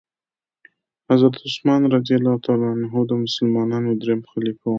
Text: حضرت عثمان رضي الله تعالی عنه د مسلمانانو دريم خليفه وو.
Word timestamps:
حضرت 1.09 1.35
عثمان 1.47 1.81
رضي 1.95 2.13
الله 2.19 2.35
تعالی 2.45 2.67
عنه 2.75 2.87
د 3.09 3.11
مسلمانانو 3.25 3.89
دريم 4.01 4.21
خليفه 4.31 4.61
وو. 4.65 4.69